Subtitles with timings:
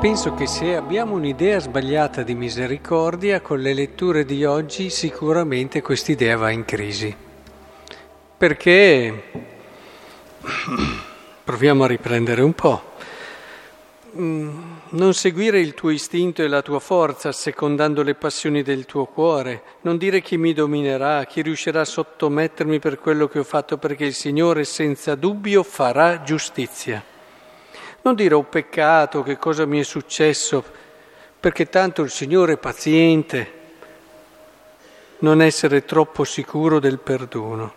[0.00, 6.38] penso che se abbiamo un'idea sbagliata di misericordia, con le letture di oggi sicuramente quest'idea
[6.38, 7.14] va in crisi.
[8.38, 9.22] Perché,
[11.44, 12.82] proviamo a riprendere un po',
[14.16, 19.04] mm, non seguire il tuo istinto e la tua forza secondando le passioni del tuo
[19.04, 23.76] cuore, non dire chi mi dominerà, chi riuscirà a sottomettermi per quello che ho fatto,
[23.76, 27.04] perché il Signore senza dubbio farà giustizia.
[28.02, 30.64] Non dire ho peccato, che cosa mi è successo,
[31.38, 33.58] perché tanto il Signore è paziente.
[35.18, 37.72] Non essere troppo sicuro del perdono,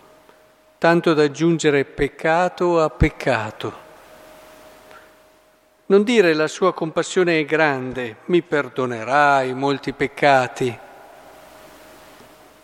[0.78, 3.82] tanto da aggiungere peccato a peccato.
[5.86, 10.78] Non dire la sua compassione è grande, mi perdonerai molti peccati,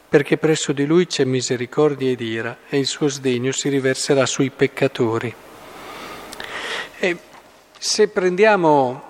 [0.08, 4.48] perché presso di lui c'è misericordia ed ira e il suo sdegno si riverserà sui
[4.48, 5.34] peccatori.
[6.98, 7.16] E
[7.82, 9.02] se prendiamo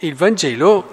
[0.00, 0.86] il Vangelo,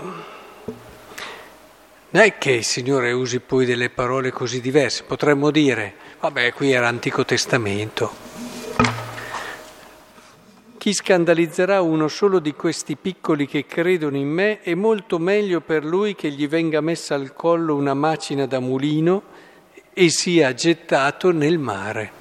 [2.12, 6.72] non è che il Signore usi poi delle parole così diverse, potremmo dire, vabbè, qui
[6.72, 8.10] era Antico Testamento.
[10.78, 15.84] Chi scandalizzerà uno solo di questi piccoli che credono in me è molto meglio per
[15.84, 19.24] lui che gli venga messa al collo una macina da mulino
[19.92, 22.19] e sia gettato nel mare.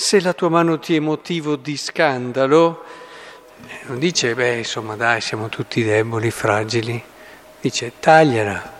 [0.00, 2.84] Se la tua mano ti è motivo di scandalo,
[3.86, 7.02] non dice, beh, insomma, dai, siamo tutti deboli, fragili,
[7.60, 8.74] dice, tagliala.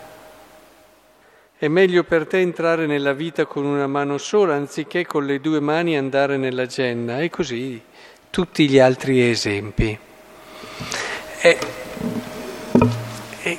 [1.58, 5.58] È meglio per te entrare nella vita con una mano sola anziché con le due
[5.58, 7.18] mani andare nella genna.
[7.20, 7.82] E così
[8.30, 9.98] tutti gli altri esempi.
[11.40, 11.58] E,
[13.42, 13.58] e,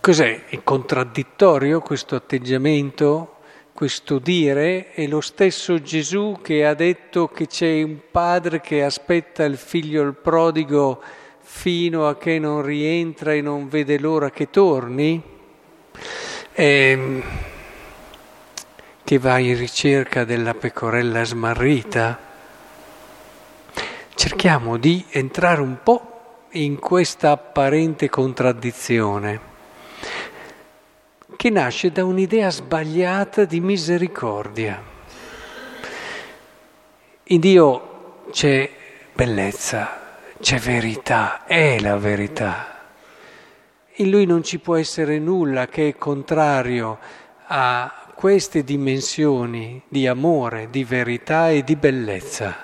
[0.00, 0.46] cos'è?
[0.46, 3.33] È contraddittorio questo atteggiamento?
[3.74, 9.42] Questo dire è lo stesso Gesù che ha detto che c'è un padre che aspetta
[9.42, 11.02] il figlio il prodigo
[11.40, 15.20] fino a che non rientra e non vede l'ora che torni,
[16.52, 17.22] ehm,
[19.02, 22.16] che va in ricerca della pecorella smarrita.
[24.14, 29.53] Cerchiamo di entrare un po' in questa apparente contraddizione
[31.44, 34.82] che nasce da un'idea sbagliata di misericordia.
[37.24, 38.70] In Dio c'è
[39.12, 42.78] bellezza, c'è verità, è la verità.
[43.96, 46.98] In Lui non ci può essere nulla che è contrario
[47.48, 52.56] a queste dimensioni di amore, di verità e di bellezza.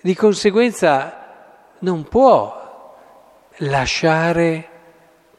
[0.00, 1.26] Di conseguenza
[1.80, 2.96] non può
[3.58, 4.69] lasciare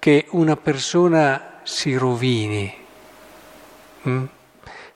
[0.02, 2.74] che una persona si rovini.
[4.08, 4.24] Mm?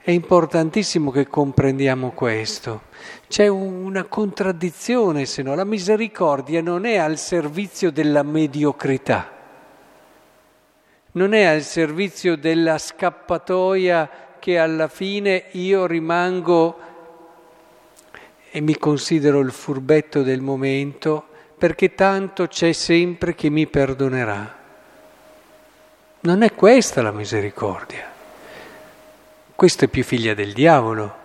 [0.02, 2.86] È importantissimo che comprendiamo questo.
[3.28, 9.32] C'è una contraddizione, se no la misericordia non è al servizio della mediocrità,
[11.12, 16.80] non è al servizio della scappatoia che alla fine io rimango
[18.50, 24.64] e mi considero il furbetto del momento perché tanto c'è sempre chi mi perdonerà.
[26.26, 28.12] Non è questa la misericordia.
[29.54, 31.16] Questa è più figlia del diavolo,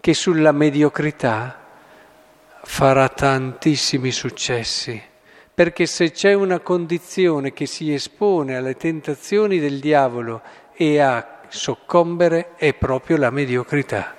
[0.00, 1.54] che sulla mediocrità
[2.62, 4.98] farà tantissimi successi,
[5.52, 10.40] perché se c'è una condizione che si espone alle tentazioni del diavolo
[10.72, 14.14] e a soccombere è proprio la mediocrità.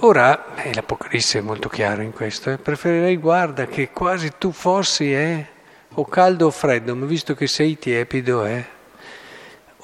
[0.00, 5.12] Ora, eh, l'Apocalisse è molto chiaro in questo, eh, preferirei, guarda, che quasi tu fossi,
[5.12, 5.55] eh,
[5.98, 8.64] o caldo o freddo, ma visto che sei tiepido, eh.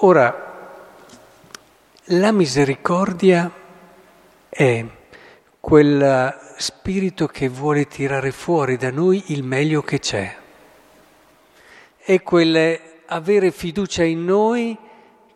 [0.05, 0.51] Ora,
[2.07, 3.51] la misericordia
[4.49, 4.85] è
[5.59, 10.37] quel spirito che vuole tirare fuori da noi il meglio che c'è.
[11.97, 14.77] È quel avere fiducia in noi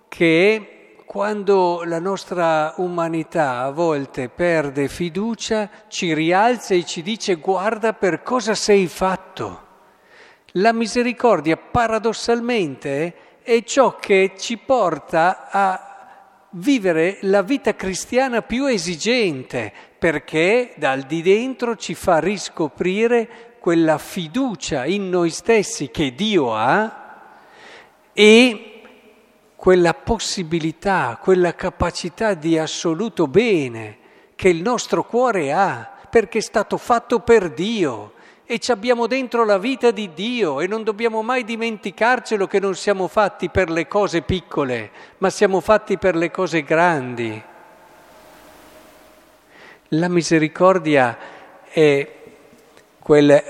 [0.08, 7.92] che quando la nostra umanità a volte perde fiducia ci rialza e ci dice guarda
[7.92, 9.65] per cosa sei fatto.
[10.58, 19.70] La misericordia paradossalmente è ciò che ci porta a vivere la vita cristiana più esigente,
[19.98, 27.34] perché dal di dentro ci fa riscoprire quella fiducia in noi stessi che Dio ha
[28.14, 28.80] e
[29.56, 33.98] quella possibilità, quella capacità di assoluto bene
[34.34, 38.14] che il nostro cuore ha, perché è stato fatto per Dio
[38.48, 42.76] e ci abbiamo dentro la vita di Dio e non dobbiamo mai dimenticarcelo che non
[42.76, 47.42] siamo fatti per le cose piccole, ma siamo fatti per le cose grandi.
[49.88, 51.18] La misericordia
[51.68, 52.12] è
[53.00, 53.42] quel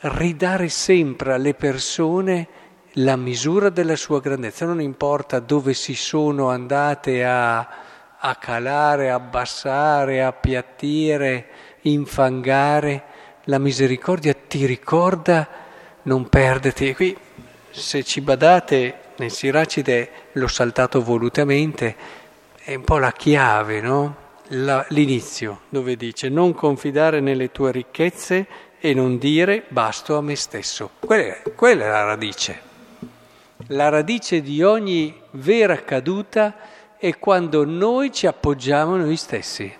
[0.00, 2.48] ridare sempre alle persone
[2.94, 7.58] la misura della sua grandezza, non importa dove si sono andate a,
[8.18, 11.46] a calare, abbassare, appiattire,
[11.82, 13.04] infangare,
[13.44, 15.48] la misericordia ti ricorda
[16.02, 16.94] non perderti.
[16.94, 17.16] Qui,
[17.70, 21.96] se ci badate, nel Siracide l'ho saltato volutamente,
[22.62, 24.16] è un po' la chiave, no?
[24.54, 28.46] La, l'inizio, dove dice non confidare nelle tue ricchezze
[28.80, 30.90] e non dire basto a me stesso.
[30.98, 32.68] Quella, quella è la radice.
[33.68, 36.56] La radice di ogni vera caduta
[36.96, 39.72] è quando noi ci appoggiamo noi stessi.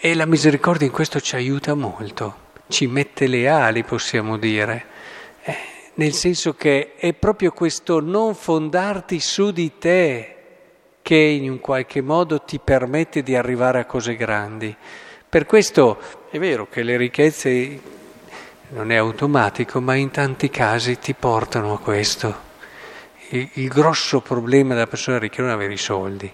[0.00, 4.84] E la misericordia in questo ci aiuta molto, ci mette le ali, possiamo dire,
[5.42, 5.56] eh,
[5.94, 10.36] nel senso che è proprio questo non fondarti su di te
[11.02, 14.72] che in un qualche modo ti permette di arrivare a cose grandi.
[15.28, 15.98] Per questo
[16.30, 17.80] è vero che le ricchezze
[18.68, 22.36] non è automatico, ma in tanti casi ti portano a questo.
[23.30, 26.32] Il, il grosso problema della persona ricca è non avere i soldi,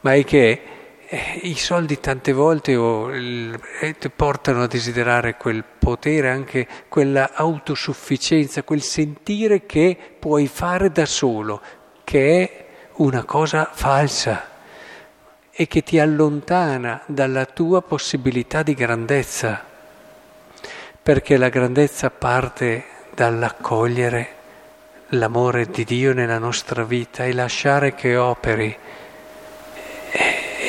[0.00, 0.75] ma è che
[1.42, 9.66] i soldi tante volte eh, portano a desiderare quel potere, anche quella autosufficienza, quel sentire
[9.66, 11.60] che puoi fare da solo,
[12.02, 12.64] che è
[12.94, 14.54] una cosa falsa
[15.50, 19.64] e che ti allontana dalla tua possibilità di grandezza,
[21.02, 24.34] perché la grandezza parte dall'accogliere
[25.10, 28.76] l'amore di Dio nella nostra vita e lasciare che operi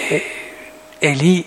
[0.08, 1.46] e lì,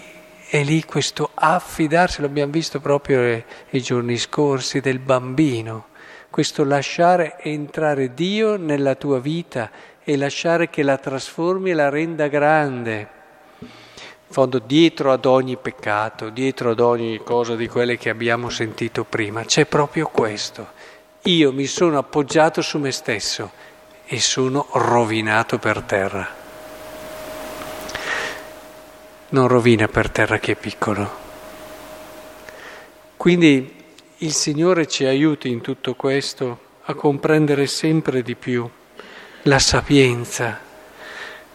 [0.49, 5.87] è lì questo affidarsi, l'abbiamo visto proprio i giorni scorsi, del bambino,
[6.29, 9.71] questo lasciare entrare Dio nella tua vita
[10.05, 13.19] e lasciare che la trasformi e la renda grande.
[13.61, 19.05] In fondo, dietro ad ogni peccato, dietro ad ogni cosa di quelle che abbiamo sentito
[19.05, 20.69] prima, c'è proprio questo.
[21.23, 23.51] Io mi sono appoggiato su me stesso
[24.05, 26.40] e sono rovinato per terra
[29.31, 31.19] non rovina per terra chi è piccolo.
[33.17, 33.75] Quindi
[34.19, 38.69] il Signore ci aiuti in tutto questo a comprendere sempre di più
[39.43, 40.59] la sapienza,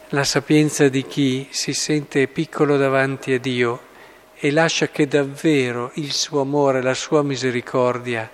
[0.09, 3.81] la sapienza di chi si sente piccolo davanti a Dio
[4.35, 8.29] e lascia che davvero il suo amore, la sua misericordia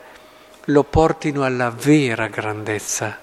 [0.65, 3.19] lo portino alla vera grandezza,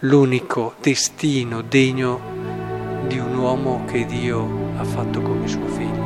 [0.00, 6.03] l'unico destino degno di un uomo che Dio ha fatto come suo figlio.